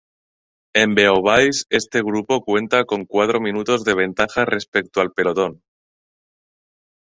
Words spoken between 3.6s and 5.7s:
de ventaja respecto al pelotón.